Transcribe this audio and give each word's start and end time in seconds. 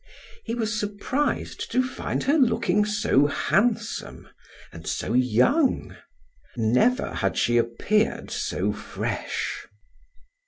He 0.45 0.55
was 0.55 0.79
surprised 0.79 1.71
to 1.71 1.83
find 1.87 2.23
her 2.23 2.33
looking 2.39 2.85
so 2.85 3.27
handsome 3.27 4.27
and 4.73 4.87
so 4.87 5.13
young. 5.13 5.95
Never 6.57 7.13
had 7.13 7.37
she 7.37 7.57
appeared 7.57 8.31
so 8.31 8.73
fresh. 8.73 9.67